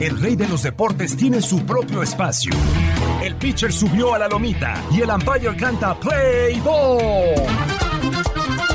[0.00, 2.52] El rey de los deportes tiene su propio espacio.
[3.22, 7.46] El pitcher subió a la lomita y el umpire canta Play Ball.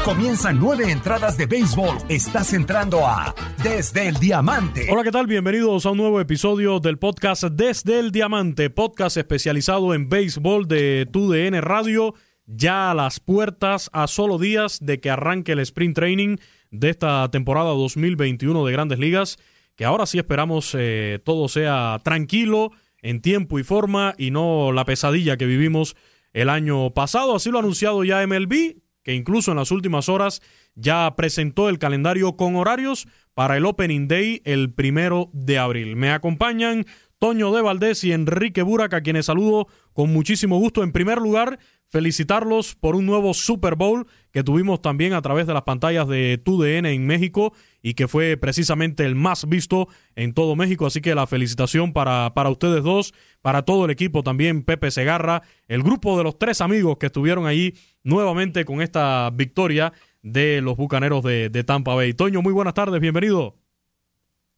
[0.06, 1.98] Comienzan nueve entradas de béisbol.
[2.08, 4.88] Estás entrando a Desde el Diamante.
[4.90, 5.28] Hola, ¿qué tal?
[5.28, 11.10] Bienvenidos a un nuevo episodio del podcast Desde el Diamante, podcast especializado en béisbol de
[11.12, 12.14] TUDN Radio.
[12.46, 16.38] Ya a las puertas, a solo días de que arranque el sprint training
[16.72, 19.38] de esta temporada 2021 de Grandes Ligas,
[19.78, 24.86] que ahora sí esperamos eh, todo sea tranquilo, en tiempo y forma, y no la
[24.86, 25.96] pesadilla que vivimos
[26.34, 27.36] el año pasado.
[27.36, 30.42] Así lo ha anunciado ya MLB, que incluso en las últimas horas
[30.74, 35.96] ya presentó el calendario con horarios para el Opening Day el primero de abril.
[35.96, 36.86] Me acompañan
[37.20, 40.82] Toño de Valdés y Enrique Burak, a quienes saludo con muchísimo gusto.
[40.82, 45.54] En primer lugar, felicitarlos por un nuevo Super Bowl que tuvimos también a través de
[45.54, 50.56] las pantallas de TUDN en México y que fue precisamente el más visto en todo
[50.56, 50.86] México.
[50.86, 55.44] Así que la felicitación para, para ustedes dos, para todo el equipo también, Pepe Segarra,
[55.68, 60.76] el grupo de los tres amigos que estuvieron ahí nuevamente con esta victoria de los
[60.76, 62.14] Bucaneros de, de Tampa Bay.
[62.14, 63.56] Toño, muy buenas tardes, bienvenido.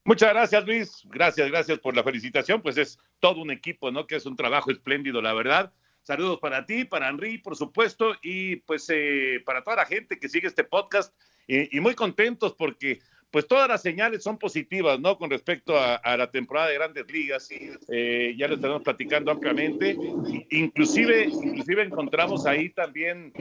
[0.06, 1.02] Muchas gracias, Luis.
[1.06, 2.62] Gracias, gracias por la felicitación.
[2.62, 4.08] Pues es todo un equipo, ¿no?
[4.08, 5.72] Que es un trabajo espléndido, la verdad.
[6.02, 10.30] Saludos para ti, para Henry, por supuesto, y pues eh, para toda la gente que
[10.30, 11.14] sigue este podcast.
[11.50, 15.18] Eh, y muy contentos porque pues todas las señales son positivas, ¿no?
[15.18, 17.50] Con respecto a, a la temporada de grandes ligas.
[17.90, 19.98] Eh, ya lo estamos platicando ampliamente.
[20.52, 23.34] Inclusive, inclusive encontramos ahí también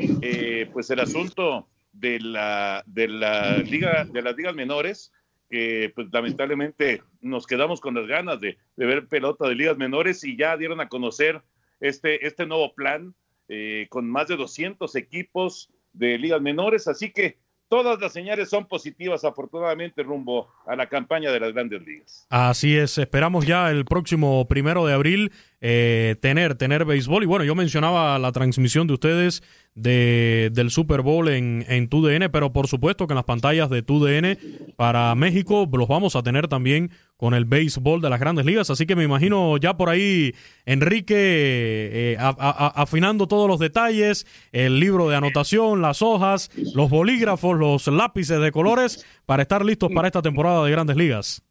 [0.73, 5.13] pues el asunto de la, de la liga, de las ligas menores
[5.49, 10.23] que pues lamentablemente nos quedamos con las ganas de, de, ver pelota de ligas menores
[10.25, 11.43] y ya dieron a conocer
[11.81, 13.15] este, este nuevo plan
[13.49, 18.67] eh, con más de 200 equipos de ligas menores, así que todas las señales son
[18.67, 22.27] positivas afortunadamente rumbo a la campaña de las grandes ligas.
[22.31, 27.45] Así es, esperamos ya el próximo primero de abril eh, tener, tener béisbol y bueno,
[27.45, 29.43] yo mencionaba la transmisión de ustedes
[29.75, 33.83] de, del Super Bowl en, en TUDN, pero por supuesto que en las pantallas de
[33.83, 34.39] TUDN
[34.77, 38.71] para México los vamos a tener también con el béisbol de las grandes ligas.
[38.71, 45.09] Así que me imagino ya por ahí Enrique eh, afinando todos los detalles, el libro
[45.09, 50.23] de anotación, las hojas, los bolígrafos, los lápices de colores para estar listos para esta
[50.23, 51.48] temporada de grandes ligas.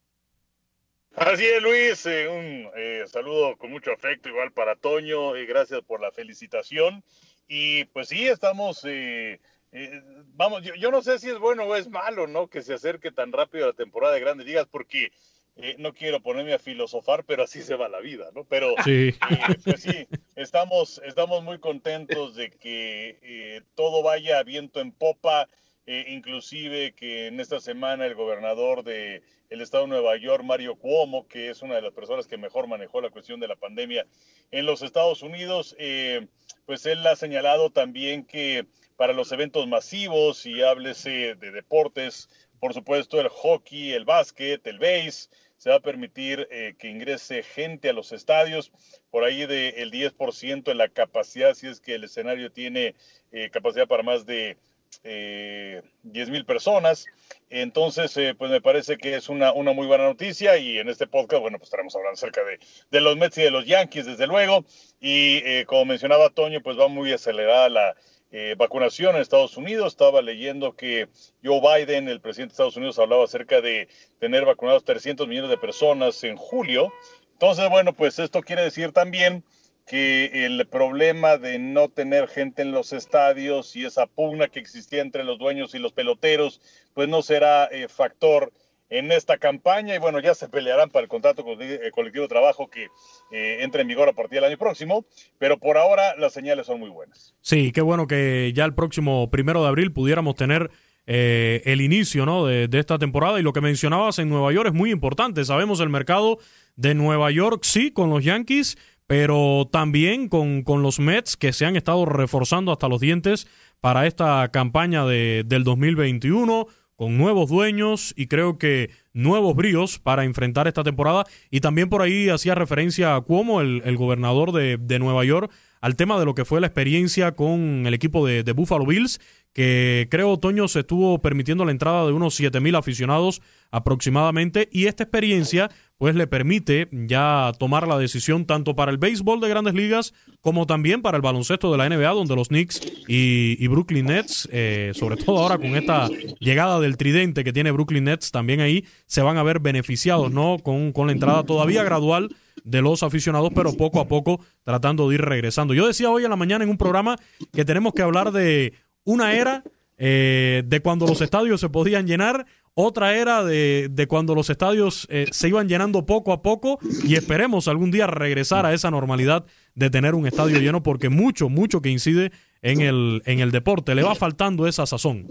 [1.17, 2.05] Así es, Luis.
[2.05, 7.03] Eh, un eh, saludo con mucho afecto, igual para Toño, y gracias por la felicitación.
[7.47, 9.39] Y pues sí, estamos, eh,
[9.71, 10.01] eh,
[10.35, 12.47] vamos, yo, yo, no sé si es bueno o es malo, ¿no?
[12.47, 15.11] Que se acerque tan rápido la temporada de grandes ligas, porque
[15.55, 18.43] eh, no quiero ponerme a filosofar, pero así se va la vida, ¿no?
[18.43, 19.15] Pero sí,
[19.63, 25.49] pues sí estamos, estamos muy contentos de que todo vaya a viento en popa.
[25.87, 31.27] inclusive que en esta semana el gobernador de el estado de Nueva York, Mario Cuomo,
[31.27, 34.05] que es una de las personas que mejor manejó la cuestión de la pandemia
[34.51, 36.27] en los Estados Unidos, eh,
[36.65, 38.65] pues él ha señalado también que
[38.97, 44.79] para los eventos masivos, y háblese de deportes, por supuesto el hockey, el básquet, el
[44.79, 48.71] base, se va a permitir eh, que ingrese gente a los estadios,
[49.09, 52.95] por ahí del de 10% en la capacidad, si es que el escenario tiene
[53.31, 54.57] eh, capacidad para más de
[55.03, 57.05] eh, 10 mil personas.
[57.49, 61.07] Entonces, eh, pues me parece que es una, una, muy buena noticia y en este
[61.07, 62.59] podcast, bueno, pues estaremos hablando acerca de,
[62.91, 64.65] de los Mets y de los Yankees, desde luego.
[64.99, 67.95] Y eh, como mencionaba Toño, pues va muy acelerada la
[68.31, 69.93] eh, vacunación en Estados Unidos.
[69.93, 71.07] Estaba leyendo que
[71.43, 73.87] Joe Biden, el presidente de Estados Unidos, hablaba acerca de
[74.19, 76.91] tener vacunados 300 millones de personas en julio.
[77.31, 79.43] Entonces, bueno, pues esto quiere decir también
[79.87, 85.01] que el problema de no tener gente en los estadios y esa pugna que existía
[85.01, 86.61] entre los dueños y los peloteros,
[86.93, 88.51] pues no será eh, factor
[88.89, 92.69] en esta campaña y bueno, ya se pelearán para el contrato eh, colectivo de trabajo
[92.69, 92.87] que
[93.31, 95.05] eh, entre en vigor a partir del año próximo,
[95.39, 97.33] pero por ahora las señales son muy buenas.
[97.41, 100.69] Sí, qué bueno que ya el próximo primero de abril pudiéramos tener
[101.09, 102.45] el inicio ¿no?
[102.45, 105.45] de, de, esta temporada y lo que mencionabas en Nueva York es muy importante.
[105.45, 106.37] Sabemos el mercado
[106.75, 111.65] de Nueva York, sí, con los Yankees, pero también con, con, los Mets que se
[111.65, 113.47] han estado reforzando hasta los dientes
[113.79, 116.67] para esta campaña de, del 2021,
[116.97, 121.25] con nuevos dueños y creo que nuevos bríos para enfrentar esta temporada.
[121.49, 125.51] Y también por ahí hacía referencia a Cuomo, el, el gobernador de, de, Nueva York,
[125.79, 129.21] al tema de lo que fue la experiencia con el equipo de, de Buffalo Bills,
[129.57, 135.01] que creo otoño se estuvo permitiendo la entrada de unos 7.000 aficionados aproximadamente y esta
[135.01, 140.13] experiencia pues le permite ya tomar la decisión tanto para el béisbol de grandes ligas
[140.41, 144.91] como también para el baloncesto de la NBA donde los Knicks y, Brooklyn Nets, eh,
[144.93, 146.07] sobre todo ahora con esta
[146.39, 150.59] llegada del tridente que tiene Brooklyn Nets también ahí se van a ver beneficiados, ¿no?
[150.59, 152.29] Con, con la entrada todavía gradual
[152.63, 155.73] de los aficionados, pero poco a poco tratando de ir regresando.
[155.73, 157.17] Yo decía hoy en la mañana en un programa
[157.53, 158.73] que tenemos que hablar de
[159.07, 159.63] una era
[159.97, 165.07] eh, de cuando los estadios se podían llenar, otra era de, de cuando los estadios
[165.09, 169.45] eh, se iban llenando poco a poco y esperemos algún día regresar a esa normalidad
[169.75, 172.31] de tener un estadio lleno porque mucho, mucho que incide
[172.61, 173.95] en el, en el deporte.
[173.95, 175.25] Le va faltando esa sazón.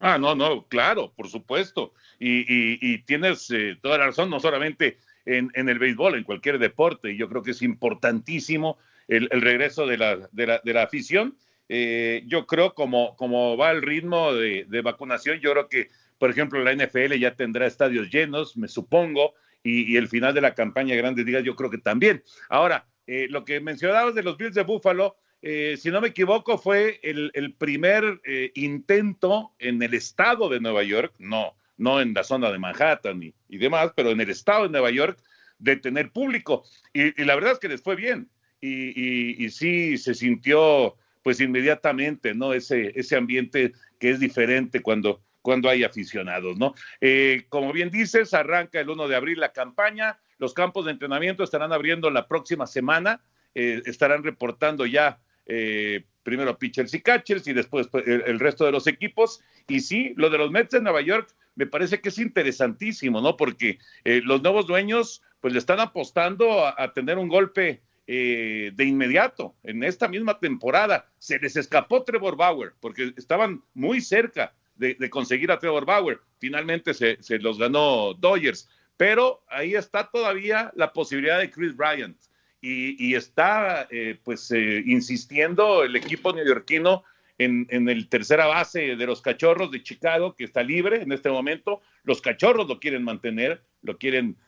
[0.00, 1.92] Ah, no, no, claro, por supuesto.
[2.18, 6.24] Y, y, y tienes eh, toda la razón, no solamente en, en, el béisbol, en
[6.24, 7.16] cualquier deporte.
[7.16, 11.36] Yo creo que es importantísimo el, el regreso de la, de la, de la afición
[11.68, 16.62] eh, yo creo como, como va el ritmo de, vacunación, yo creo que, por ejemplo,
[16.62, 21.02] la NFL ya tendrá estadios llenos, me supongo, y, el final de la campaña de
[21.02, 22.22] Grandes Ligas yo creo que también.
[22.48, 26.58] Ahora, eh, lo que mencionabas de los Bills de Buffalo, eh, si no me equivoco,
[26.58, 28.20] fue el, el primer
[28.54, 33.34] intento en el estado de Nueva York, no, no en la zona de Manhattan y,
[33.48, 35.18] y demás, pero en el estado de Nueva York,
[35.58, 36.64] de tener público.
[36.92, 38.30] Y, la verdad es que les fue bien.
[38.60, 40.96] Y sí se sintió
[41.28, 42.54] pues inmediatamente, ¿no?
[42.54, 46.74] Ese, ese ambiente que es diferente cuando, cuando hay aficionados, ¿no?
[47.02, 51.44] Eh, como bien dices, arranca el 1 de abril la campaña, los campos de entrenamiento
[51.44, 53.20] estarán abriendo la próxima semana,
[53.54, 58.72] eh, estarán reportando ya eh, primero pitchers y catchers y después pues, el, resto de
[58.72, 59.42] los equipos.
[59.68, 63.36] Y sí, lo de los Mets de Nueva York me parece que es interesantísimo, ¿no?
[63.36, 68.84] Porque eh, los nuevos dueños pues le están apostando a tener un golpe eh, de
[68.86, 74.96] inmediato, en esta misma temporada, se les escapó Trevor Bauer, porque estaban muy cerca de,
[75.10, 76.18] conseguir a Trevor Bauer.
[76.38, 78.66] Finalmente se, se, los ganó Dodgers,
[78.96, 82.16] pero ahí está todavía la posibilidad de Chris Bryant.
[82.62, 87.04] Y, está eh, pues eh, insistiendo el equipo neoyorquino
[87.36, 91.28] en, en, el tercera base de los cachorros de Chicago, que está libre en este
[91.28, 91.82] momento.
[92.04, 94.38] Los cachorros lo quieren mantener, lo quieren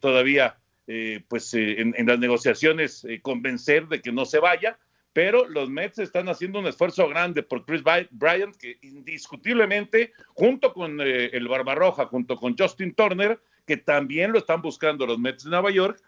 [0.00, 4.78] todavía eh, pues eh, en, las negociaciones eh, convencer de que no se vaya,
[5.14, 11.00] pero los Mets están haciendo un esfuerzo grande por Chris Bryant, que indiscutiblemente, junto con
[11.00, 15.50] eh, el Barbarroja, junto con Justin Turner, que también lo están buscando los Mets de
[15.50, 16.00] Nueva York,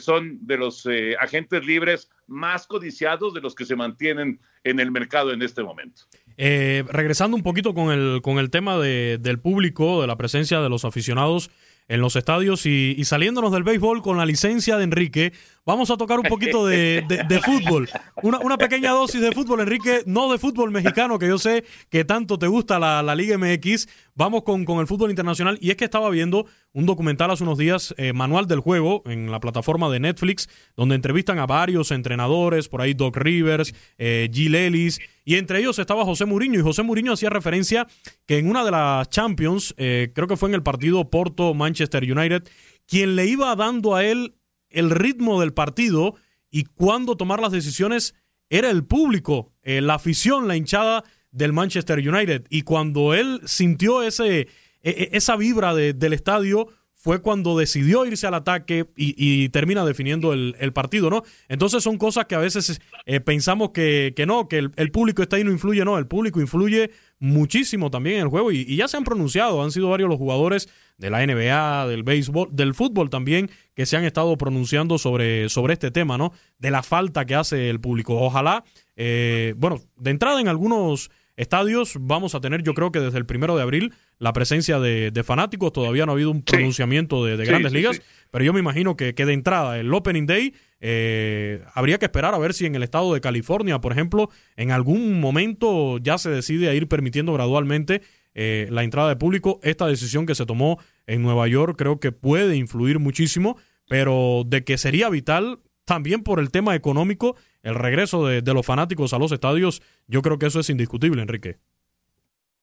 [0.00, 0.86] son de los
[1.18, 6.02] agentes libres más codiciados de los que se mantienen en el mercado en este momento.
[6.36, 10.68] Regresando un poquito con el, con el tema de, del público, de la presencia de
[10.68, 11.50] los aficionados,
[11.88, 15.32] en los estadios y, y, saliéndonos del béisbol con la licencia de Enrique,
[15.64, 17.88] vamos a tocar un poquito de, de, fútbol.
[18.22, 22.04] Una, una, pequeña dosis de fútbol, Enrique, no de fútbol mexicano, que yo sé que
[22.04, 23.88] tanto te gusta la, la Liga MX.
[24.14, 25.58] Vamos con, con, el fútbol internacional.
[25.60, 29.30] Y es que estaba viendo un documental hace unos días, eh, Manual del Juego, en
[29.30, 34.54] la plataforma de Netflix, donde entrevistan a varios entrenadores, por ahí Doc Rivers, eh, Gil
[34.54, 36.58] Ellis, y entre ellos estaba José Mourinho.
[36.58, 37.86] Y José Mourinho hacía referencia
[38.26, 42.48] que en una de las Champions, eh, creo que fue en el partido Porto-Manchester United,
[42.86, 44.34] quien le iba dando a él
[44.72, 46.14] el ritmo del partido
[46.50, 48.14] y cuándo tomar las decisiones
[48.50, 52.46] era el público, eh, la afición, la hinchada del Manchester United.
[52.50, 54.48] Y cuando él sintió ese, e,
[54.82, 56.68] e, esa vibra de, del estadio,
[57.02, 61.24] fue cuando decidió irse al ataque y, termina definiendo el, el, partido, ¿no?
[61.48, 65.20] Entonces son cosas que a veces eh, pensamos que, que, no, que el, el, público
[65.20, 68.88] está ahí no influye, no, el público influye muchísimo también en el juego y, ya
[68.88, 73.10] se han pronunciado, han sido varios los jugadores de la NBA, del béisbol, del fútbol
[73.10, 76.32] también, que se han estado pronunciando sobre, sobre este tema, ¿no?
[76.58, 78.20] De la falta que hace el público.
[78.20, 78.64] Ojalá,
[78.96, 83.26] eh, bueno, de entrada en algunos estadios vamos a tener, yo creo que desde el
[83.26, 85.72] primero de abril, la presencia de, de fanáticos.
[85.72, 88.60] Todavía no ha habido un pronunciamiento de, de grandes sí, ligas, sí, pero yo me
[88.60, 92.66] imagino que, que, de entrada, el Opening Day, eh, habría que esperar a ver si
[92.66, 96.88] en el estado de California, por ejemplo, en algún momento ya se decide a ir
[96.88, 98.02] permitiendo gradualmente
[98.34, 99.60] eh, la entrada de público.
[99.62, 103.56] Esta decisión que se tomó en Nueva York creo que puede influir muchísimo,
[103.88, 108.66] pero de que sería vital también por el tema económico, el regreso de, de los
[108.66, 111.58] fanáticos a los estadios, yo creo que eso es indiscutible, Enrique.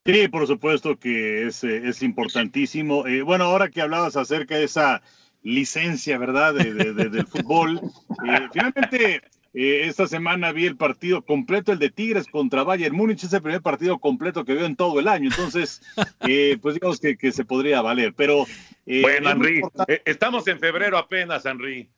[0.06, 3.06] Sí, por supuesto que es, es importantísimo.
[3.06, 5.02] Eh, bueno, ahora que hablabas acerca de esa
[5.44, 7.80] licencia, ¿verdad?, de, de, de, del fútbol,
[8.28, 9.22] eh, finalmente
[9.54, 13.42] eh, esta semana vi el partido completo, el de Tigres contra Bayern Múnich, es el
[13.42, 15.82] primer partido completo que veo en todo el año, entonces,
[16.28, 18.46] eh, pues digamos que, se podría valer, pero...
[18.86, 19.62] Eh, bueno, Henry,
[20.06, 21.90] estamos en febrero apenas, Henry.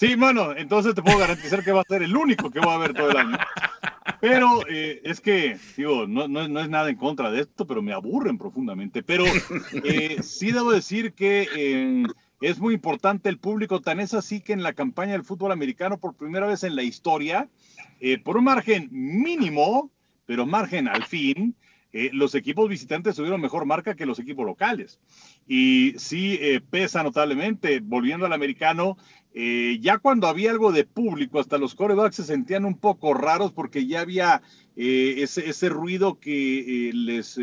[0.00, 2.78] Sí, bueno, entonces te puedo garantizar que va a ser el único que va a
[2.78, 3.36] ver todo el año.
[4.18, 8.38] Pero es que, digo, no, no, es nada en contra de esto, pero me aburren
[8.38, 9.02] profundamente.
[9.02, 9.24] Pero
[10.22, 12.06] sí debo decir que
[12.40, 15.98] es muy importante el público, tan es así que en la campaña del fútbol americano,
[15.98, 17.50] por primera vez en la historia,
[18.00, 19.90] eh, por un margen mínimo,
[20.24, 21.54] pero margen al fin,
[21.92, 25.00] eh, los equipos visitantes tuvieron mejor marca que los equipos locales.
[25.46, 28.96] Y sí eh, pesa notablemente, volviendo al americano,
[29.32, 33.86] ya cuando había algo de público, hasta los corebacks se sentían un poco raros porque
[33.86, 34.42] ya había
[34.74, 37.38] ese, ese, ruido que les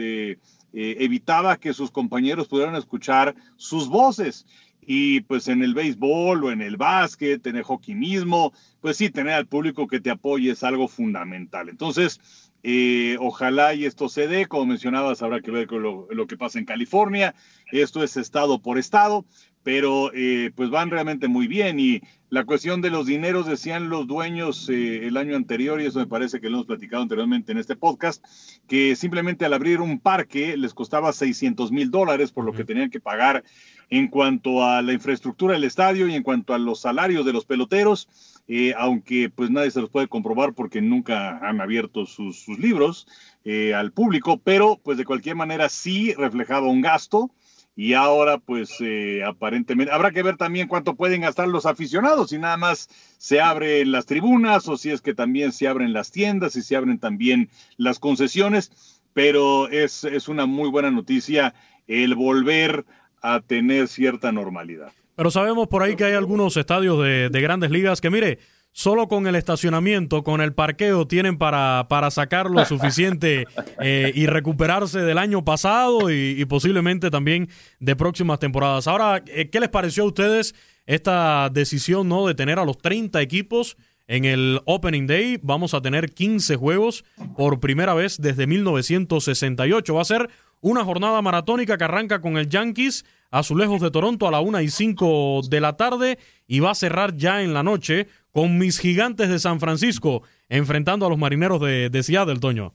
[0.74, 4.46] evitaba que sus compañeros pudieran escuchar sus voces.
[4.90, 9.10] Y pues en el béisbol o en el básquet, en el hockey mismo, pues sí,
[9.10, 11.68] tener al público que te apoye es algo fundamental.
[11.68, 12.22] Entonces,
[12.70, 16.60] eh, ojalá y esto se dé, como mencionabas, habrá que ver con lo, que pasa
[16.60, 17.34] en California.
[17.72, 19.26] Esto es estado por estado,
[19.68, 21.78] pero eh, pues van realmente muy bien.
[21.78, 26.00] Y la cuestión de los dineros, decían los dueños eh, el año anterior, y eso
[26.00, 28.24] me parece que lo hemos platicado anteriormente en este podcast,
[28.70, 32.90] que simplemente al abrir un parque les costaba 600 mil dólares por lo que tenían
[32.90, 33.44] que pagar
[33.90, 37.44] en cuanto a la infraestructura del estadio y en cuanto a los salarios de los
[37.44, 38.08] peloteros,
[38.48, 43.06] eh, aunque pues nadie se los puede comprobar porque nunca han abierto sus, libros
[43.44, 47.32] eh, al público, pero pues de cualquier manera sí reflejaba un gasto
[47.78, 52.40] y ahora pues eh, aparentemente habrá que ver también cuánto pueden gastar los aficionados, si
[52.40, 56.56] nada más se abren las tribunas o si es que también se abren las tiendas
[56.56, 58.72] y se abren también las concesiones,
[59.14, 61.54] pero es, es una muy buena noticia
[61.86, 62.84] el volver
[63.22, 64.92] a tener cierta normalidad.
[65.16, 68.40] Pero sabemos por ahí que hay algunos estadios de, grandes ligas que, mire,
[68.78, 73.48] solo con el estacionamiento, con el parqueo, tienen para, para sacar lo suficiente
[73.82, 78.88] eh, y recuperarse del año pasado y, posiblemente también de próximas temporadas.
[78.88, 80.54] Ahora, eh, ¿qué les pareció a ustedes
[80.86, 82.28] esta decisión ¿no?
[82.28, 85.40] de tener a los 30 equipos en el Opening Day?
[85.42, 87.04] Vamos a tener 15 juegos
[87.36, 89.96] por primera vez desde 1968.
[89.96, 90.30] Va a ser
[90.62, 94.70] una jornada maratónica que arranca con el Yankees Azulejos de Toronto a la una y
[94.70, 96.18] cinco de la tarde
[96.48, 101.06] y va a cerrar ya en la noche con mis gigantes de San Francisco enfrentando
[101.06, 102.74] a los marineros de, de Seattle, Toño.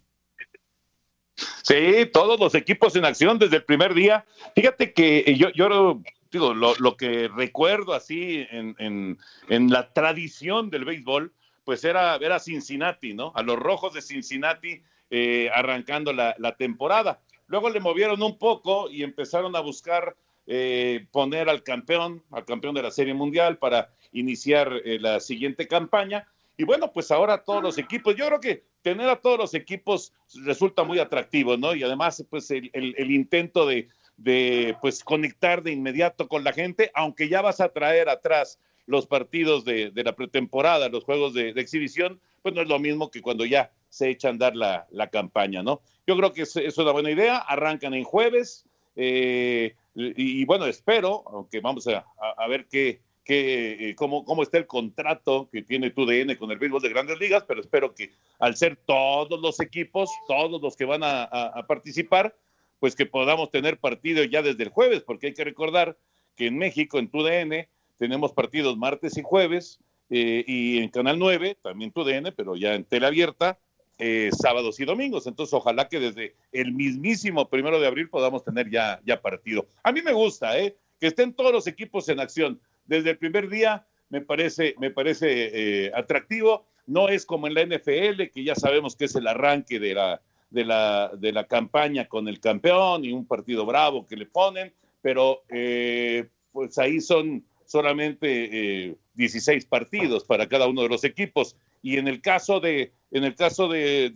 [1.62, 4.24] Sí, todos los equipos en acción desde el primer día.
[4.54, 11.32] Fíjate que yo, yo digo, lo, que recuerdo así en, en, la tradición del béisbol,
[11.64, 13.32] pues era ver a Cincinnati, ¿no?
[13.34, 17.20] A los rojos de Cincinnati eh, arrancando la, la temporada.
[17.46, 22.74] Luego le movieron un poco y empezaron a buscar eh, poner al campeón, al campeón
[22.74, 26.26] de la Serie Mundial para iniciar eh, la siguiente campaña.
[26.56, 30.12] Y bueno, pues ahora todos los equipos, yo creo que tener a todos los equipos
[30.44, 31.74] resulta muy atractivo, ¿no?
[31.74, 37.28] Y además, pues el, intento de, de, pues conectar de inmediato con la gente, aunque
[37.28, 42.54] ya vas a traer atrás los partidos de, la pretemporada, los juegos de, exhibición, pues
[42.54, 45.80] no es lo mismo que cuando ya se echa a andar la, campaña, ¿no?
[46.06, 48.64] Yo creo que es, es, una buena idea, arrancan en jueves,
[48.96, 52.04] eh, y, bueno, espero, aunque vamos a,
[52.48, 56.80] ver qué, qué, eh, cómo, cómo está el contrato que tiene TUDN con el béisbol
[56.80, 61.02] de grandes ligas, pero espero que al ser todos los equipos, todos los que van
[61.04, 61.28] a,
[61.68, 62.34] participar,
[62.80, 65.96] pues que podamos tener partido ya desde el jueves, porque hay que recordar
[66.36, 67.68] que en México, en TUDN,
[67.98, 69.78] tenemos partidos martes y jueves,
[70.10, 73.58] eh, y en Canal 9, también TUDN, pero ya en tele abierta,
[73.98, 75.26] eh, sábados y domingos.
[75.26, 79.66] Entonces, ojalá que desde el mismísimo primero de abril podamos tener ya, ya partido.
[79.82, 80.76] A mí me gusta, ¿eh?
[80.98, 82.60] Que estén todos los equipos en acción.
[82.84, 86.66] Desde el primer día me parece, me parece eh, atractivo.
[86.86, 90.20] No es como en la NFL, que ya sabemos que es el arranque de la,
[90.50, 94.72] de la, de la campaña con el campeón y un partido bravo que le ponen,
[95.00, 101.56] pero eh, pues ahí son solamente 16 partidos para cada uno de los equipos.
[101.82, 104.10] Y en el caso de, en el caso de,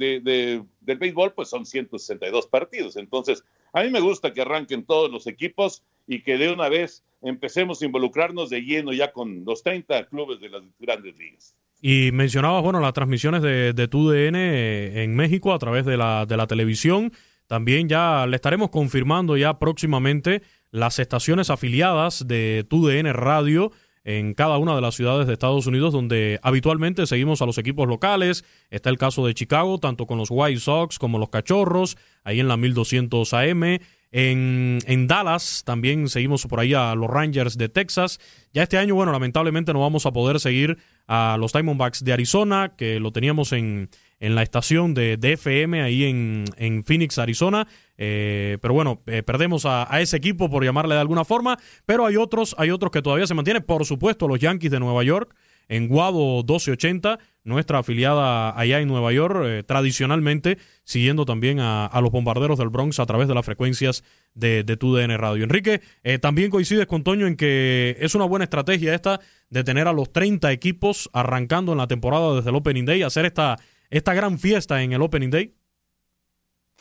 [0.81, 2.97] del béisbol, pues son 162 partidos.
[2.97, 7.05] Entonces, a mí me gusta que arranquen todos los equipos y que de una vez
[7.23, 11.55] empecemos a involucrarnos de lleno ya con los 30 clubes de las grandes ligas.
[11.83, 16.25] Y mencionabas, bueno, las transmisiones de, de TUDN eh, en México a través de la,
[16.25, 17.13] de la televisión.
[17.47, 23.73] También ya le estaremos confirmando ya próximamente las estaciones afiliadas de TUDN Radio
[24.07, 27.89] en cada una de las ciudades de Estados Unidos donde habitualmente seguimos a los equipos
[27.89, 28.45] locales.
[28.71, 32.47] Está el caso de Chicago, tanto con los White Sox como los Cachorros, ahí en
[32.47, 33.81] la 1200 AM.
[34.13, 38.21] En, en, Dallas también seguimos por ahí a los Rangers de Texas.
[38.53, 42.75] Ya este año, bueno, lamentablemente no vamos a poder seguir a los Diamondbacks de Arizona,
[42.77, 47.67] que lo teníamos en, en la estación de, FM ahí en, en Phoenix, Arizona.
[47.99, 51.59] Eh, pero bueno, eh, perdemos a, a, ese equipo por llamarle de alguna forma.
[51.85, 53.63] Pero hay otros, hay otros que todavía se mantienen.
[53.63, 55.35] Por supuesto, los Yankees de Nueva York
[55.69, 62.11] en Guado 1280, nuestra afiliada allá en Nueva York, eh, tradicionalmente siguiendo también a, los
[62.11, 64.05] bombarderos del Bronx a través de las frecuencias
[64.35, 65.45] de, de TUDN Radio.
[65.45, 69.21] Enrique, eh, también coincides con Toño en que es una buena estrategia esta
[69.51, 73.25] de tener a los 30 equipos arrancando en la temporada desde el Opening Day, hacer
[73.25, 73.59] esta,
[73.91, 75.55] esta gran fiesta en el Opening Day.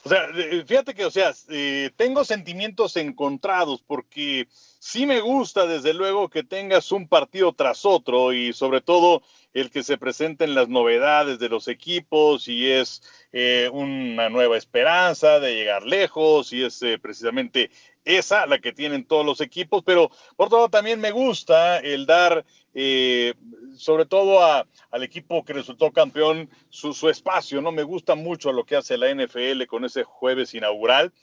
[0.04, 0.28] O sea,
[0.68, 6.44] fíjate que, o sea, eh, tengo sentimientos encontrados porque sí me gusta, desde luego, que
[6.44, 9.24] tengas un partido tras otro y sobre todo
[9.56, 15.40] el que se presenten las novedades de los equipos y es eh, una nueva esperanza
[15.40, 17.72] de llegar lejos y es eh, precisamente
[18.04, 22.46] esa la que tienen todos los equipos, pero por todo también me gusta el dar,
[22.74, 23.34] eh,
[23.78, 27.72] sobre todo al equipo que resultó campeón, su, su, espacio, ¿no?
[27.72, 31.14] Me gusta mucho lo que hace la NFL con ese jueves inaugural.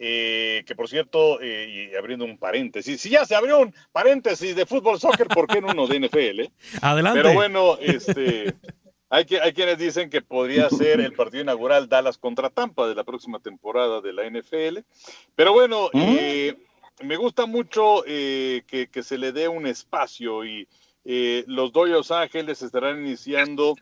[0.00, 4.54] Eh, que por cierto, eh, y abriendo un paréntesis, si ya se abrió un paréntesis
[4.54, 6.52] de fútbol, soccer, ¿por qué no uno de NFL?
[6.82, 7.20] Adelante.
[7.20, 8.54] Pero bueno, este,
[9.10, 12.94] hay, que, hay quienes dicen que podría ser el partido inaugural Dallas contra Tampa de
[12.94, 14.78] la próxima temporada de la NFL.
[15.34, 16.16] Pero bueno, ¿Mm?
[16.16, 16.56] eh,
[17.02, 20.68] me gusta mucho que, que, se le dé un espacio y
[21.04, 23.74] los Dodgers Ángeles estarán iniciando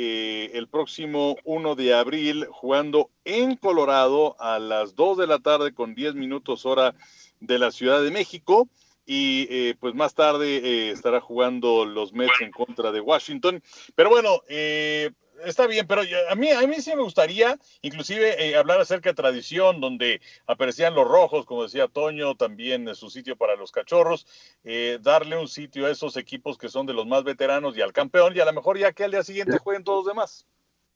[0.00, 5.74] eh, el próximo 1 de abril jugando en Colorado a las 2 de la tarde
[5.74, 6.94] con 10 minutos hora
[7.40, 8.68] de la Ciudad de México
[9.04, 13.60] y eh, pues más tarde eh, estará jugando los Mets en contra de Washington.
[13.96, 15.10] Pero bueno, eh,
[15.44, 19.14] está bien, pero a mí, a mí sí me gustaría, inclusive, eh, hablar acerca de
[19.14, 24.26] tradición, donde aparecían los rojos, como decía Toño, también su sitio para los cachorros,
[24.64, 27.92] eh, darle un sitio a esos equipos que son de los más veteranos y al
[27.92, 30.46] campeón, y a lo mejor ya que al día siguiente jueguen todos los demás.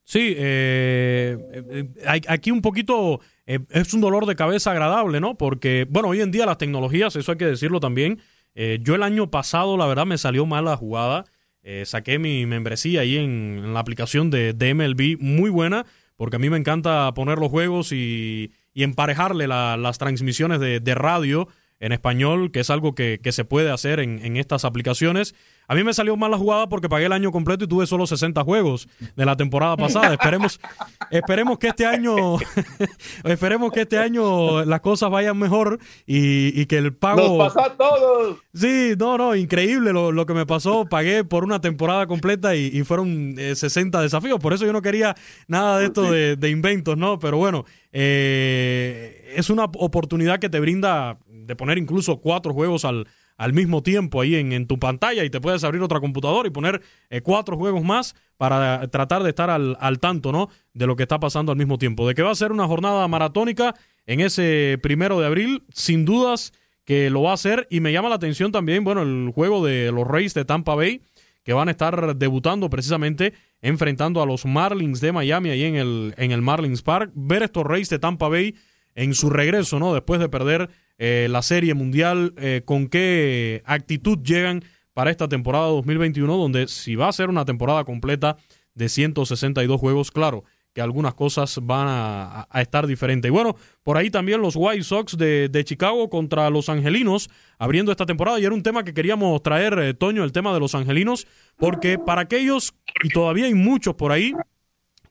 [0.04, 1.86] Sí, eh,
[2.26, 5.36] aquí un poquito es un dolor de cabeza agradable, ¿no?
[5.36, 8.20] Porque, bueno, hoy en día las tecnologías, eso hay que decirlo también.
[8.54, 11.24] yo el año pasado, la verdad, me salió mal la jugada
[11.62, 15.86] eh, saqué mi membresía ahí en, la aplicación de, MLB, muy buena,
[16.16, 21.48] porque a mí me encanta poner los juegos y, emparejarle las transmisiones de, de, radio
[21.82, 25.34] en español, que es algo que, se puede hacer en, en estas aplicaciones.
[25.68, 28.06] A mí me salió mal la jugada porque pagué el año completo y tuve solo
[28.06, 30.12] 60 juegos de la temporada pasada.
[30.12, 30.60] Esperemos,
[31.10, 32.36] esperemos que este año,
[33.24, 37.38] esperemos que este año las cosas vayan mejor y, que el pago.
[37.38, 38.38] Nos pasó a todos.
[38.52, 40.84] Sí, no, no, increíble lo, que me pasó.
[40.84, 44.38] Pagué por una temporada completa y, fueron 60 eh, desafíos.
[44.40, 45.14] Por eso yo no quería
[45.46, 47.18] nada de esto de, inventos, ¿no?
[47.18, 53.06] Pero bueno, eh, es una oportunidad que te brinda de poner incluso cuatro juegos al
[53.42, 56.80] al mismo tiempo ahí en, tu pantalla y te puedes abrir otra computadora y poner
[57.10, 60.48] eh, cuatro juegos más para tratar de estar al, al, tanto, ¿no?
[60.74, 62.06] De lo que está pasando al mismo tiempo.
[62.06, 63.74] De que va a ser una jornada maratónica
[64.06, 66.52] en ese primero de abril, sin dudas
[66.84, 69.90] que lo va a hacer y me llama la atención también, bueno, el juego de
[69.92, 71.02] los Rays de Tampa Bay
[71.44, 76.14] que van a estar debutando precisamente enfrentando a los Marlins de Miami ahí en el,
[76.16, 77.10] en el Marlins Park.
[77.14, 78.54] Ver estos Rays de Tampa Bay
[78.94, 79.94] en su regreso, ¿no?
[79.94, 85.66] Después de perder eh, la Serie Mundial, eh, con qué actitud llegan para esta temporada
[85.66, 88.36] 2021, donde si va a ser una temporada completa
[88.74, 93.28] de 162 juegos, claro que algunas cosas van a, estar diferentes.
[93.28, 97.28] Y bueno, por ahí también los White Sox de, Chicago contra los Angelinos
[97.58, 98.40] abriendo esta temporada.
[98.40, 101.26] Y era un tema que queríamos traer, eh, Toño, el tema de los Angelinos,
[101.58, 104.32] porque para aquellos, y todavía hay muchos por ahí,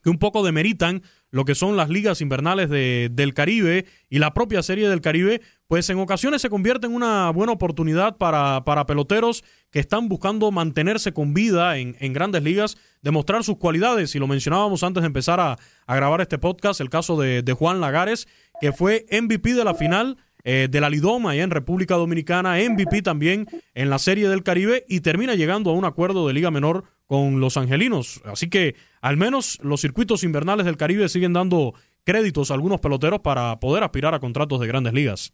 [0.03, 4.33] que un poco demeritan lo que son las ligas invernales de, del Caribe y la
[4.33, 8.85] propia serie del Caribe, pues en ocasiones se convierte en una buena oportunidad para, para
[8.85, 14.13] peloteros que están buscando mantenerse con vida en, en, grandes ligas, demostrar sus cualidades.
[14.13, 17.53] Y lo mencionábamos antes de empezar a, a grabar este podcast, el caso de, de,
[17.53, 18.27] Juan Lagares,
[18.59, 20.17] que fue MVP de la final.
[20.43, 24.85] Eh, de la Lidoma allá en República Dominicana, MVP también en la Serie del Caribe
[24.87, 28.21] y termina llegando a un acuerdo de Liga Menor con los Angelinos.
[28.25, 31.73] Así que al menos los circuitos invernales del Caribe siguen dando
[32.03, 35.33] créditos a algunos peloteros para poder aspirar a contratos de grandes ligas.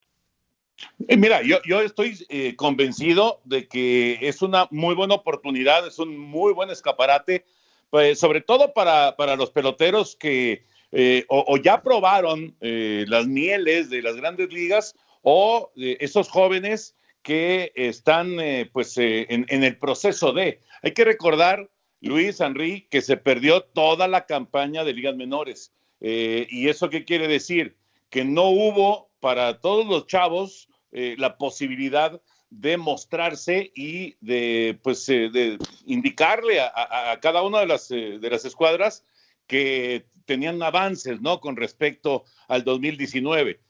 [1.07, 6.17] Eh, mira, yo, estoy eh, convencido de que es una muy buena oportunidad, es un
[6.17, 7.45] muy buen escaparate,
[7.89, 14.01] pues, sobre todo para, para los peloteros que eh, o, ya probaron las mieles de
[14.01, 18.35] las grandes ligas o esos jóvenes que están
[18.73, 20.59] pues en, en, el proceso de.
[20.81, 21.69] Hay que recordar,
[22.01, 25.71] Luis Henry, que se perdió toda la campaña de ligas menores.
[26.01, 27.77] ¿Y eso qué quiere decir?
[28.09, 35.07] Que no hubo para todos los chavos eh, la posibilidad de mostrarse y de, pues,
[35.07, 39.05] eh, de indicarle a, cada una de las, eh, de las escuadras
[39.47, 41.39] que tenían avances, ¿no?
[41.39, 43.61] Con respecto al 2019.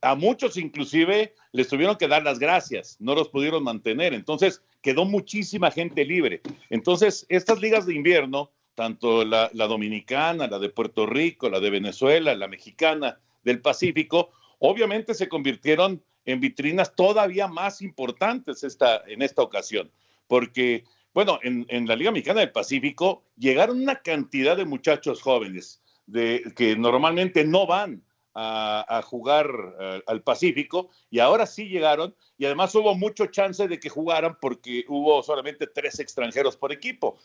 [0.00, 5.04] a muchos inclusive les tuvieron que dar las gracias, no los pudieron mantener, entonces quedó
[5.04, 6.40] muchísima gente libre.
[6.70, 12.34] Entonces, estas ligas de invierno, tanto la dominicana, la de Puerto Rico, la de Venezuela,
[12.36, 13.18] la mexicana
[13.48, 19.90] del Pacífico, obviamente se convirtieron en vitrinas todavía más importantes esta, en esta ocasión,
[20.26, 20.84] porque,
[21.14, 26.76] bueno, en, la Liga Mexicana del Pacífico llegaron una cantidad de muchachos jóvenes de, que
[26.76, 28.02] normalmente no van
[28.34, 29.48] a, jugar
[29.80, 34.36] eh, al Pacífico y ahora sí llegaron y además hubo mucho chance de que jugaran
[34.40, 37.18] porque hubo solamente tres extranjeros por equipo.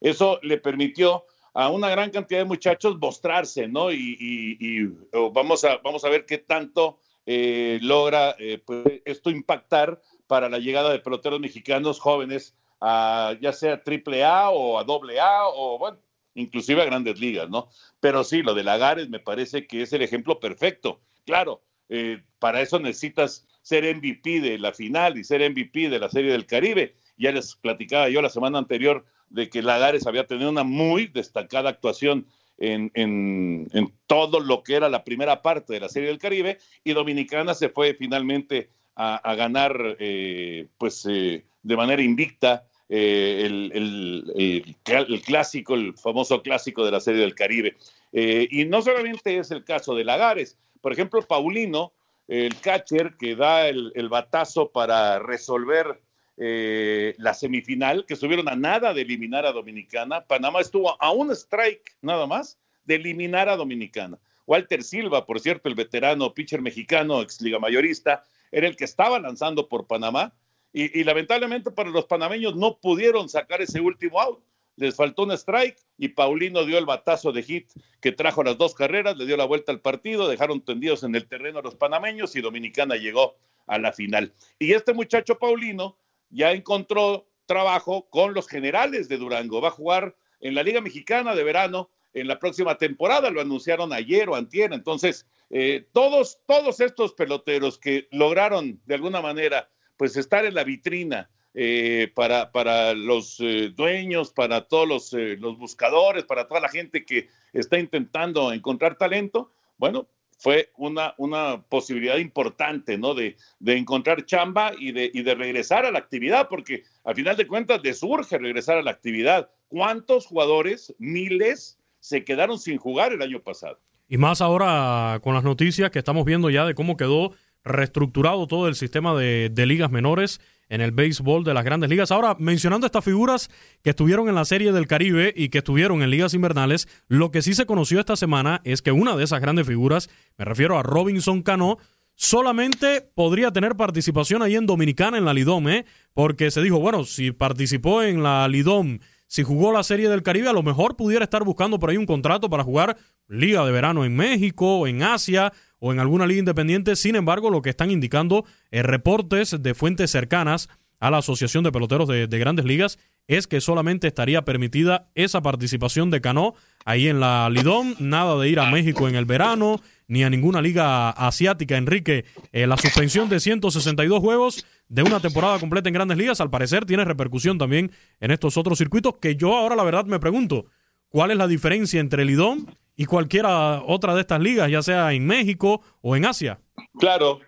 [0.00, 3.92] Eso le permitió a una gran cantidad de muchachos mostrarse, ¿no?
[3.92, 4.92] Y,
[5.32, 10.58] vamos, a, vamos a ver qué tanto eh, logra eh, pues, esto impactar para la
[10.58, 15.78] llegada de peloteros mexicanos jóvenes a ya sea triple A o a doble A o
[15.78, 15.98] bueno,
[16.34, 17.68] inclusive a grandes ligas, ¿no?
[18.00, 21.00] Pero sí, lo de Lagares me parece que es el ejemplo perfecto.
[21.26, 26.08] Claro, eh, para eso necesitas ser MVP de la final y ser MVP de la
[26.08, 26.96] Serie del Caribe.
[27.16, 31.70] Ya les platicaba yo la semana anterior de que Lagares había tenido una muy destacada
[31.70, 32.26] actuación
[32.58, 37.54] en, todo lo que era la primera parte de la Serie del Caribe y Dominicana
[37.54, 45.94] se fue finalmente a, ganar eh, pues eh, de manera invicta eh, el, clásico, el
[45.94, 47.76] famoso clásico de la Serie del Caribe.
[48.12, 51.92] y no solamente es el caso de Lagares, por ejemplo, Paulino,
[52.28, 56.00] el catcher que da el, batazo para resolver
[56.42, 60.24] eh, la semifinal, que estuvieron a nada de eliminar a Dominicana.
[60.24, 64.18] Panamá estuvo a un strike nada más de eliminar a Dominicana.
[64.46, 69.18] Walter Silva, por cierto, el veterano pitcher mexicano, ex liga mayorista, era el que estaba
[69.18, 70.32] lanzando por Panamá.
[70.72, 74.42] Y, lamentablemente para los panameños no pudieron sacar ese último out.
[74.76, 77.68] Les faltó un strike y Paulino dio el batazo de hit
[78.00, 81.26] que trajo las dos carreras, le dio la vuelta al partido, dejaron tendidos en el
[81.26, 84.32] terreno a los panameños y Dominicana llegó a la final.
[84.58, 85.98] Y este muchacho Paulino
[86.30, 89.60] ya encontró trabajo con los generales de Durango.
[89.60, 93.92] Va a jugar en la Liga Mexicana de verano en la próxima temporada, lo anunciaron
[93.92, 94.72] ayer o antier.
[94.72, 100.64] Entonces, eh, todos, todos estos peloteros que lograron de alguna manera pues estar en la
[100.64, 106.68] vitrina eh, para, para los eh, dueños, para todos los, los buscadores, para toda la
[106.68, 110.08] gente que está intentando encontrar talento, bueno,
[110.40, 113.14] fue una, una posibilidad importante, ¿no?
[113.14, 117.46] De, encontrar chamba y de, y de regresar a la actividad, porque al final de
[117.46, 119.50] cuentas les urge regresar a la actividad.
[119.68, 123.78] ¿Cuántos jugadores, miles, se quedaron sin jugar el año pasado?
[124.08, 128.66] Y más ahora con las noticias que estamos viendo ya de cómo quedó reestructurado todo
[128.66, 132.10] el sistema de, de ligas menores en el béisbol de las grandes ligas.
[132.10, 133.50] Ahora, mencionando estas figuras
[133.82, 137.42] que estuvieron en la Serie del Caribe y que estuvieron en ligas invernales, lo que
[137.42, 140.82] sí se conoció esta semana es que una de esas grandes figuras, me refiero a
[140.82, 141.76] Robinson Cano,
[142.14, 145.84] solamente podría tener participación ahí en Dominicana en la Lidom, ¿eh?
[146.14, 150.48] porque se dijo, bueno, si participó en la Lidom, si jugó la Serie del Caribe,
[150.48, 154.04] a lo mejor pudiera estar buscando por ahí un contrato para jugar Liga de Verano
[154.04, 156.94] en México, en Asia o en alguna liga independiente.
[156.94, 160.68] Sin embargo, lo que están indicando eh, reportes de fuentes cercanas
[161.00, 166.10] a la Asociación de Peloteros de, Grandes Ligas es que solamente estaría permitida esa participación
[166.10, 170.24] de Cano ahí en la Lidón, nada de ir a México en el verano, ni
[170.24, 171.76] a ninguna liga asiática.
[171.76, 176.50] Enrique, eh, la suspensión de 162 juegos de una temporada completa en Grandes Ligas, al
[176.50, 180.66] parecer tiene repercusión también en estos otros circuitos que yo ahora la verdad me pregunto,
[181.08, 185.26] ¿cuál es la diferencia entre Lidón y cualquiera otra de estas ligas, ya sea en
[185.26, 186.60] México o en Asia.
[186.98, 187.40] Claro,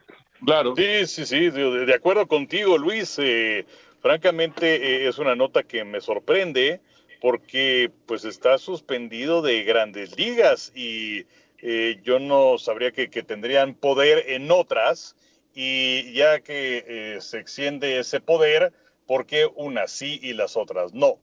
[0.44, 0.74] Claro.
[0.76, 3.16] Sí, sí, sí, de, acuerdo contigo, Luis.
[3.18, 3.64] Eh,
[4.00, 6.80] francamente, eh, es una nota que me sorprende
[7.20, 11.26] porque pues está suspendido de grandes ligas y
[11.58, 15.14] eh, yo no sabría que, tendrían poder en otras
[15.54, 18.72] y ya que se extiende ese poder,
[19.06, 21.18] ¿por qué unas sí y las otras no?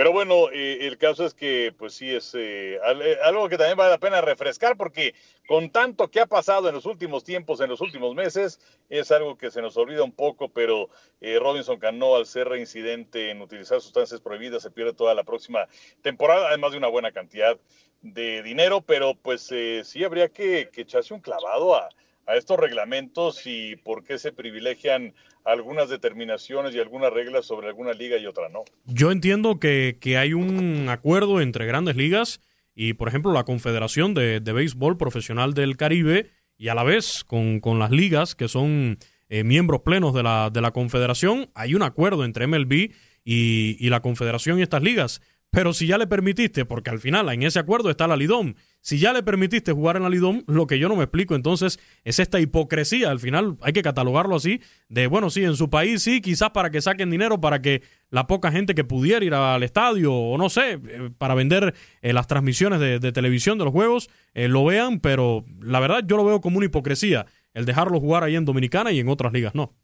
[0.00, 3.76] Pero bueno, eh, el caso es que, pues sí, es eh, eh, algo que también
[3.76, 5.14] vale la pena refrescar porque
[5.46, 9.36] con tanto que ha pasado en los últimos tiempos, en los últimos meses, es algo
[9.36, 10.88] que se nos olvida un poco, pero
[11.20, 15.68] Robinson Cano, al ser reincidente en utilizar sustancias prohibidas, se pierde toda la próxima
[16.00, 17.58] temporada, además de una buena cantidad
[18.00, 21.90] de dinero, pero pues sí habría que, que echarse un clavado a,
[22.30, 25.14] a estos reglamentos y por qué se privilegian
[25.44, 28.64] algunas determinaciones y algunas reglas sobre alguna liga y otra no.
[28.84, 32.40] Yo entiendo que, hay un acuerdo entre grandes ligas
[32.74, 37.60] y, por ejemplo, la Confederación de, Béisbol Profesional del Caribe y a la vez con,
[37.78, 42.24] las ligas que son eh, miembros plenos de la, de la Confederación, hay un acuerdo
[42.24, 42.92] entre MLB
[43.24, 45.20] y, y la Confederación y estas ligas.
[45.50, 48.98] Pero si ya le permitiste, porque al final en ese acuerdo está la Lidón, si
[48.98, 52.18] ya le permitiste jugar en la Lidón, lo que yo no me explico entonces es
[52.18, 56.20] esta hipocresía, al final hay que catalogarlo así, de bueno, sí, en su país sí,
[56.20, 60.14] quizás para que saquen dinero, para que la poca gente que pudiera ir al estadio,
[60.14, 64.48] o no sé, eh, para vender eh, las transmisiones de, televisión de los juegos, eh,
[64.48, 68.36] lo vean, pero la verdad yo lo veo como una hipocresía, el dejarlo jugar ahí
[68.36, 69.74] en Dominicana y en otras ligas no.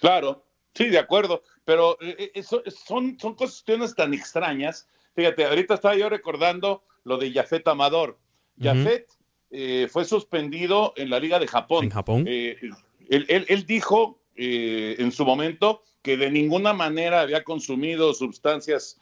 [0.00, 4.86] Claro, sí, de acuerdo pero eh, son, son cuestiones tan extrañas.
[5.14, 8.18] Fíjate, ahorita estaba yo recordando lo de Jafet Amador.
[8.60, 9.06] Jafet
[9.50, 11.84] eh, fue suspendido en la Liga de Japón.
[11.84, 12.24] En Japón.
[12.26, 19.00] él, dijo en su momento que de ninguna manera había consumido sustancias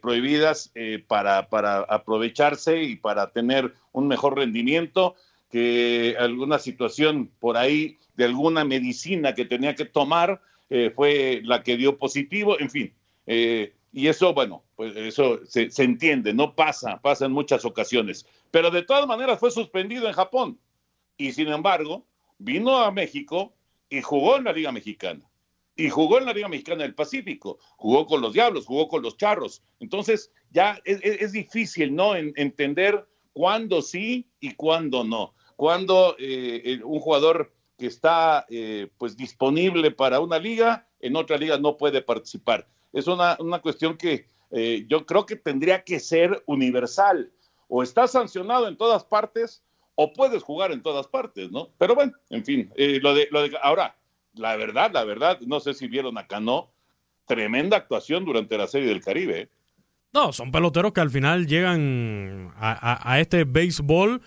[0.00, 0.72] prohibidas
[1.06, 5.14] para, para aprovecharse y para tener un mejor rendimiento,
[5.50, 11.62] que alguna situación por ahí de alguna medicina que tenía que tomar eh, fue la
[11.62, 12.94] que dio positivo, en fin.
[13.26, 18.26] Eh, y eso, bueno, pues eso se, entiende, no pasa, pasa en muchas ocasiones.
[18.50, 20.58] Pero de todas maneras fue suspendido en Japón.
[21.16, 22.04] Y sin embargo,
[22.38, 23.54] vino a México
[23.88, 25.30] y jugó en la Liga Mexicana.
[25.76, 27.60] Y jugó en la Liga Mexicana del Pacífico.
[27.76, 29.62] Jugó con los Diablos, jugó con los Charros.
[29.78, 32.16] Entonces, ya es, difícil, ¿no?
[32.16, 35.32] entender cuándo sí y cuándo no.
[35.54, 41.56] Cuando eh, un jugador que está eh, pues disponible para una liga, en otra liga
[41.56, 42.66] no puede participar.
[42.92, 47.32] Es una, cuestión que eh, yo creo que tendría que ser universal.
[47.68, 51.70] O está sancionado en todas partes o puedes jugar en todas partes, ¿no?
[51.78, 53.96] Pero bueno, en fin, eh, lo, de, lo de ahora,
[54.34, 56.70] la verdad, la verdad, no sé si vieron acá, ¿no?
[57.26, 59.48] Tremenda actuación durante la Serie del Caribe.
[60.12, 64.20] No, son peloteros que al final llegan a, a este béisbol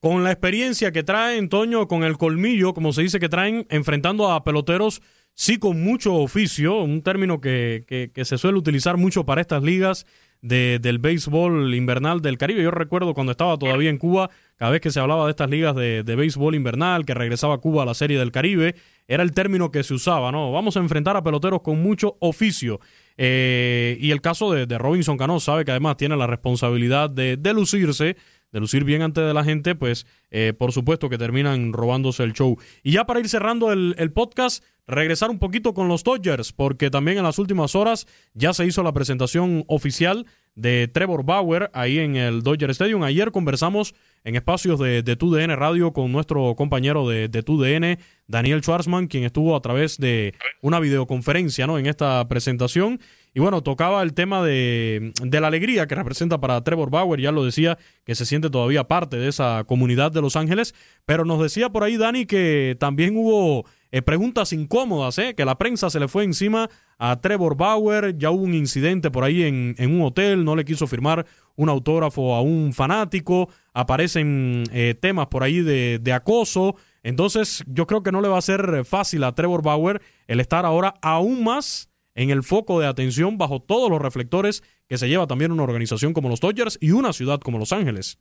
[0.00, 4.30] con la experiencia que traen, Toño, con el colmillo, como se dice que traen, enfrentando
[4.30, 5.00] a peloteros,
[5.40, 10.04] sí con mucho oficio, un término que, que, se suele utilizar mucho para estas ligas
[10.42, 12.62] de, del béisbol invernal del Caribe.
[12.62, 15.74] Yo recuerdo cuando estaba todavía en Cuba, cada vez que se hablaba de estas ligas
[15.74, 18.74] de, de béisbol invernal, que regresaba Cuba a la Serie del Caribe,
[19.08, 20.52] era el término que se usaba, ¿no?
[20.52, 22.78] Vamos a enfrentar a peloteros con mucho oficio.
[23.16, 27.38] Eh, y el caso de, de Robinson Cano sabe que además tiene la responsabilidad de,
[27.38, 28.16] de lucirse
[28.52, 32.32] de lucir bien ante de la gente, pues eh, por supuesto que terminan robándose el
[32.32, 32.58] show.
[32.82, 37.18] Y ya para ir cerrando el, podcast, regresar un poquito con los Dodgers, porque también
[37.18, 42.16] en las últimas horas ya se hizo la presentación oficial de Trevor Bauer ahí en
[42.16, 43.02] el Dodger Stadium.
[43.04, 48.60] Ayer conversamos en espacios de, de TUDN Radio con nuestro compañero de, de TUDN, Daniel
[48.60, 51.78] Schwarzman, quien estuvo a través de una videoconferencia ¿no?
[51.78, 53.00] en esta presentación.
[53.32, 57.30] Y bueno, tocaba el tema de, de, la alegría que representa para Trevor Bauer, ya
[57.30, 60.74] lo decía, que se siente todavía parte de esa comunidad de Los Ángeles,
[61.06, 65.34] pero nos decía por ahí Dani que también hubo eh, preguntas incómodas, ¿eh?
[65.36, 69.22] que la prensa se le fue encima a Trevor Bauer, ya hubo un incidente por
[69.22, 74.64] ahí en, en un hotel, no le quiso firmar un autógrafo a un fanático, aparecen
[74.72, 78.42] eh, temas por ahí de, de acoso, entonces yo creo que no le va a
[78.42, 81.89] ser fácil a Trevor Bauer el estar ahora aún más
[82.20, 86.12] en el foco de atención bajo todos los reflectores que se lleva también una organización
[86.12, 88.18] como los Dodgers y una ciudad como Los Ángeles.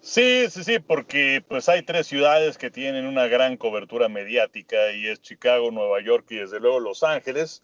[0.00, 5.08] Sí, sí, sí, porque pues hay tres ciudades que tienen una gran cobertura mediática y
[5.08, 7.62] es Chicago, Nueva York y desde luego Los Ángeles.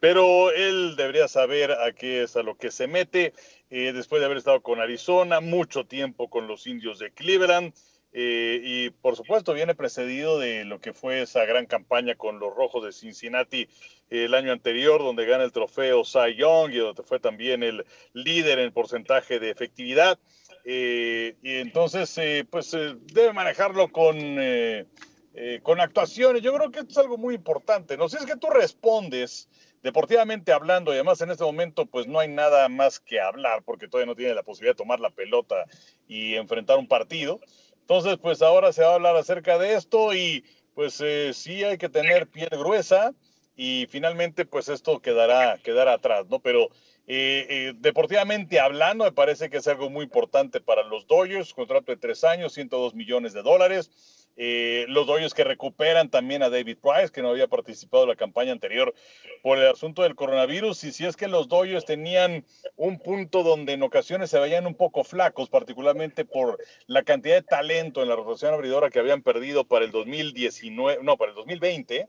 [0.00, 3.34] Pero él debería saber a qué es a lo que se mete
[3.70, 7.72] eh, después de haber estado con Arizona, mucho tiempo con los indios de Cleveland.
[8.12, 12.54] Eh, y por supuesto viene precedido de lo que fue esa gran campaña con los
[12.54, 13.68] Rojos de Cincinnati
[14.08, 18.58] el año anterior, donde gana el trofeo Cy Young y donde fue también el líder
[18.58, 20.18] en porcentaje de efectividad.
[20.64, 24.16] Eh, y entonces, eh, pues eh, debe manejarlo con
[25.32, 26.42] eh, con actuaciones.
[26.42, 27.96] Yo creo que esto es algo muy importante.
[27.96, 29.48] No si es que tú respondes
[29.80, 33.86] deportivamente hablando y además en este momento pues no hay nada más que hablar porque
[33.86, 35.64] todavía no tiene la posibilidad de tomar la pelota
[36.08, 37.40] y enfrentar un partido.
[37.90, 40.44] Entonces pues ahora se va a hablar acerca de esto y
[40.76, 43.12] pues eh, sí hay que tener piel gruesa
[43.56, 46.38] y finalmente pues esto quedará, quedará atrás, ¿no?
[46.38, 46.68] Pero
[47.08, 51.90] eh, eh, deportivamente hablando, me parece que es algo muy importante para los Dodgers, contrato
[51.90, 53.90] de tres años, 102 millones de dólares.
[54.36, 58.16] Eh, los Dodgers que recuperan también a David Price, que no había participado en la
[58.16, 58.94] campaña anterior
[59.42, 60.84] por el asunto del coronavirus.
[60.84, 62.44] Y si es que los Dodgers tenían
[62.76, 67.42] un punto donde en ocasiones se veían un poco flacos, particularmente por la cantidad de
[67.42, 72.08] talento en la rotación abridora que habían perdido para el 2019, no, para el 2020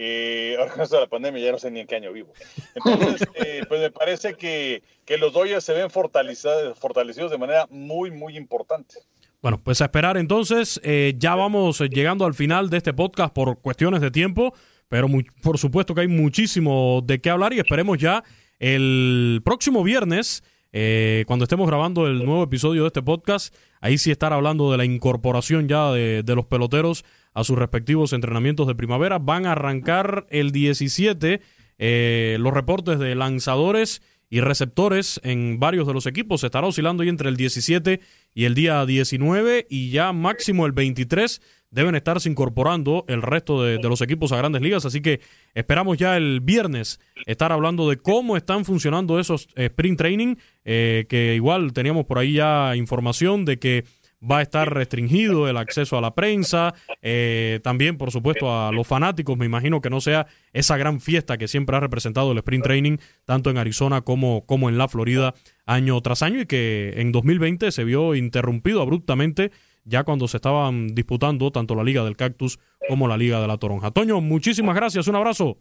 [0.00, 2.32] eh, ahora con la pandemia ya no sé ni en qué año vivo.
[2.76, 8.12] Entonces, eh, pues me parece que, que los Dodgers se ven fortalecidos de manera muy,
[8.12, 9.00] muy importante.
[9.40, 10.80] Bueno, pues a esperar entonces.
[10.82, 14.52] Eh, ya vamos llegando al final de este podcast por cuestiones de tiempo,
[14.88, 15.08] pero
[15.42, 18.24] por supuesto que hay muchísimo de qué hablar y esperemos ya
[18.58, 24.10] el próximo viernes, eh, cuando estemos grabando el nuevo episodio de este podcast, ahí sí
[24.10, 28.74] estar hablando de la incorporación ya de, de los peloteros a sus respectivos entrenamientos de
[28.74, 29.20] primavera.
[29.20, 31.40] Van a arrancar el 17
[31.78, 36.40] eh, los reportes de lanzadores y receptores en varios de los equipos.
[36.40, 38.00] Se estará oscilando ahí entre el 17
[38.34, 43.78] y el día 19 y ya máximo el 23 deben estarse incorporando el resto de,
[43.78, 44.84] los equipos a grandes ligas.
[44.84, 45.20] Así que
[45.54, 51.06] esperamos ya el viernes estar hablando de cómo están funcionando esos eh, sprint training, eh,
[51.08, 53.84] que igual teníamos por ahí ya información de que
[54.22, 58.86] va a estar restringido el acceso a la prensa, eh, también por supuesto a los
[58.86, 62.64] fanáticos, me imagino que no sea esa gran fiesta que siempre ha representado el sprint
[62.64, 65.34] training, tanto en Arizona como, como en la Florida
[65.66, 69.52] año tras año y que en 2020 se vio interrumpido abruptamente
[69.84, 73.56] ya cuando se estaban disputando tanto la Liga del Cactus como la Liga de la
[73.56, 73.90] Toronja.
[73.90, 75.58] Toño, muchísimas gracias, un abrazo.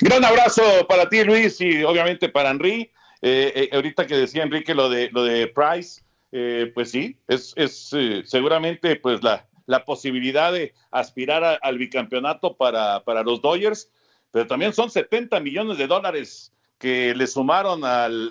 [0.00, 2.90] Gran abrazo para ti, Luis, y obviamente para Henry.
[3.22, 7.52] Eh, eh, ahorita que decía Enrique lo de, lo de Price, eh, pues sí, es,
[7.56, 13.90] es eh, seguramente pues la, la, posibilidad de aspirar al bicampeonato para, para, los Dodgers,
[14.30, 18.30] pero también son 70 millones de dólares que le sumaron al,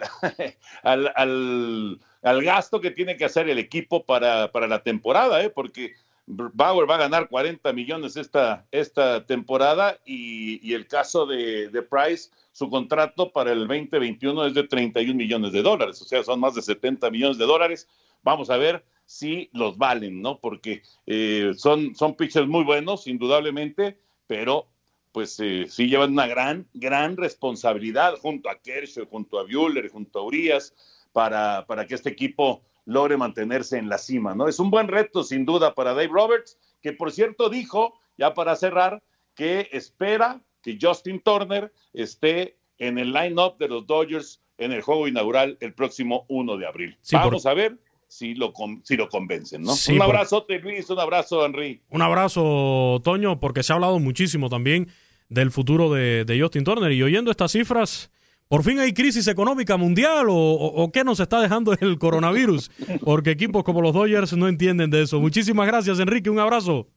[0.84, 5.50] al, al, gasto que tiene que hacer el equipo para, para la temporada, ¿eh?
[5.50, 5.94] porque
[6.26, 12.30] Bauer va a ganar 40 millones esta, esta temporada y, y el caso de Price
[12.60, 16.56] su contrato para el 2021 es de 31 millones de dólares, o sea, son más
[16.56, 17.88] de 70 millones de dólares.
[18.22, 20.42] Vamos a ver si los valen, ¿no?
[20.42, 24.68] Porque eh, son, son pitchers muy buenos, indudablemente, pero
[25.14, 30.20] pues eh, sí llevan una gran, gran responsabilidad junto a Kershaw, junto a Bueller, junto
[30.20, 30.74] a Urias,
[31.14, 34.50] para, para que este equipo logre mantenerse en la cima, ¿no?
[34.50, 38.58] Es un buen reto, sin duda, para Dave Roberts, que por cierto dijo, ya para
[38.58, 39.02] cerrar,
[39.34, 45.08] que espera que Justin Turner esté en el line-up de los Dodgers en el juego
[45.08, 46.98] inaugural el próximo 1 de abril.
[47.12, 49.74] Vamos a ver si lo, si lo convencen, ¿no?
[49.74, 51.82] un abrazo, Luis, un abrazo, Henry.
[51.90, 54.90] Un abrazo, Toño, porque se ha hablado muchísimo también
[55.30, 56.92] del futuro de, Justin Turner.
[56.92, 58.12] Y oyendo estas cifras,
[58.48, 62.72] ¿por fin hay crisis económica mundial o, o, qué nos está dejando el coronavirus?
[63.04, 65.20] Porque equipos como los Dodgers no entienden de eso.
[65.20, 66.32] Muchísimas gracias, Enrique.
[66.32, 66.88] Un abrazo.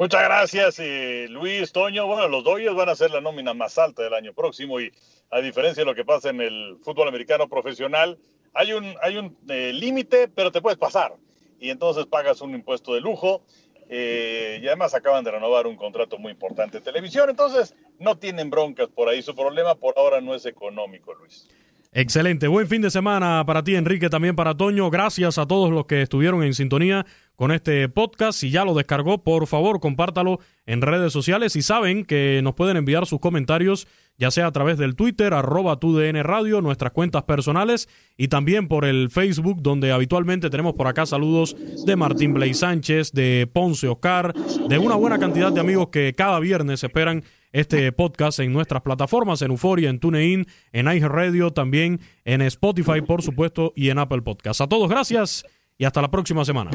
[0.00, 2.06] Muchas gracias, eh, Luis Toño.
[2.06, 4.90] Bueno, los Dodgers van a ser la nómina más alta del año próximo y
[5.30, 8.18] a diferencia de lo que pasa en el fútbol americano profesional,
[8.54, 11.16] hay un, hay un eh, límite, pero te puedes pasar
[11.60, 13.42] y entonces pagas un impuesto de lujo
[13.90, 18.48] eh, y además acaban de renovar un contrato muy importante de televisión, entonces no tienen
[18.48, 19.20] broncas por ahí.
[19.20, 21.46] Su problema por ahora no es económico, Luis.
[21.92, 24.90] Excelente, buen fin de semana para ti, Enrique, también para Toño.
[24.90, 28.38] Gracias a todos los que estuvieron en sintonía con este podcast.
[28.38, 32.76] Si ya lo descargó, por favor, compártalo en redes sociales y saben que nos pueden
[32.76, 33.88] enviar sus comentarios
[34.20, 38.84] ya sea a través del Twitter, arroba TUDN Radio, nuestras cuentas personales y también por
[38.84, 44.34] el Facebook, donde habitualmente tenemos por acá saludos de Martín Blay Sánchez, de Ponce Oscar,
[44.68, 49.42] de una buena cantidad de amigos que cada viernes esperan este podcast en nuestras plataformas,
[49.42, 54.60] en Euforia, en TuneIn, en iHeartRadio, también en Spotify, por supuesto, y en Apple Podcast.
[54.60, 55.44] A todos, gracias
[55.78, 56.70] y hasta la próxima semana.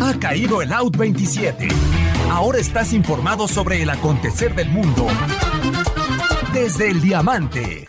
[0.00, 1.68] Ha caído el Out 27.
[2.30, 5.06] Ahora estás informado sobre el acontecer del mundo
[6.52, 7.88] desde el Diamante.